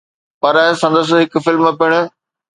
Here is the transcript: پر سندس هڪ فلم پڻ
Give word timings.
پر 0.41 0.55
سندس 0.81 1.07
هڪ 1.21 1.31
فلم 1.45 1.63
پڻ 1.79 1.91